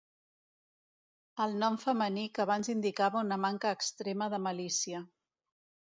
El 1.45 1.53
nom 1.65 1.77
femení 1.83 2.25
que 2.37 2.43
abans 2.45 2.71
indicava 2.75 3.23
una 3.27 3.41
manca 3.47 3.77
extrema 3.81 4.31
de 4.37 4.41
malícia. 4.51 5.07